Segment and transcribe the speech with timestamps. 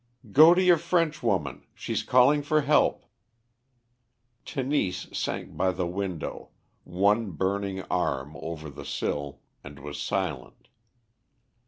[0.31, 1.63] "Go to your Frenchwoman.
[1.75, 3.05] She's calling for help."
[4.45, 6.49] Tenise sank by the window,
[6.85, 10.69] one burning arm over the sill, and was silent.